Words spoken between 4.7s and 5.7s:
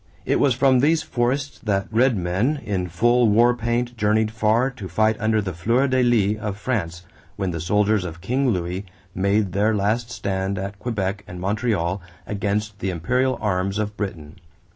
to fight under the